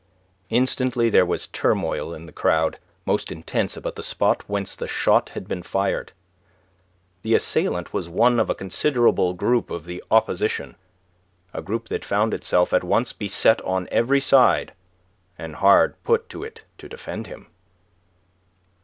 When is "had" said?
5.37-5.47